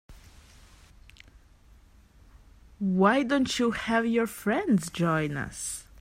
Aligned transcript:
Why 2.79 3.21
don't 3.21 3.59
you 3.59 3.69
have 3.69 4.07
your 4.07 4.25
friends 4.25 4.89
join 4.89 5.37
us? 5.37 5.83